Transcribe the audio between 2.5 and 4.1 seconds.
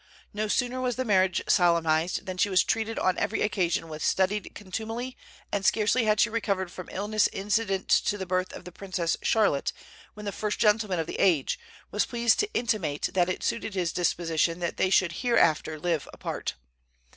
treated on every occasion with